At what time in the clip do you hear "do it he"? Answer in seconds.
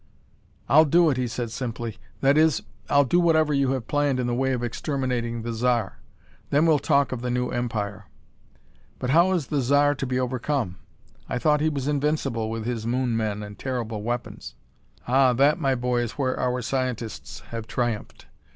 0.85-1.27